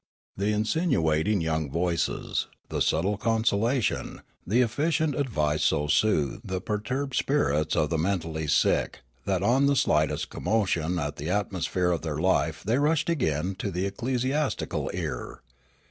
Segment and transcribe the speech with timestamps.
[0.35, 7.15] The in sinuating young voices, the subtle consolation, the efficient advice so soothed the perturbed
[7.15, 12.01] spirits of the mentally sick that on the slightest commotion in the at mosphere of
[12.01, 15.41] their life they rushed again to the ecclesias tical ear.